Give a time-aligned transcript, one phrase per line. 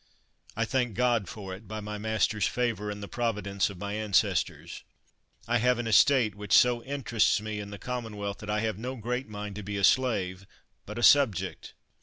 [0.57, 4.43] I thank God for it, by my master's favor and the providence of my ances
[4.43, 4.83] tors,
[5.47, 8.95] I have an estate which so interests me in the commonwealth that I have no
[8.95, 10.47] great mind to be a slave,
[10.87, 11.75] but a subject.